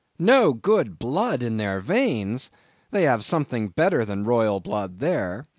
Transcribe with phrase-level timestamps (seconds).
[0.17, 2.49] No good blood in their veins?
[2.89, 5.45] They have something better than royal blood there.